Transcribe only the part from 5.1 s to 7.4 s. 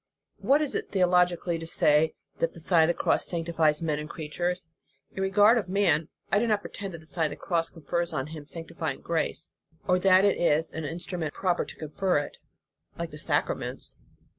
In regard of man, I do not pretend that the Sign of the